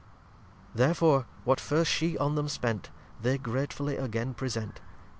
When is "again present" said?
3.97-4.79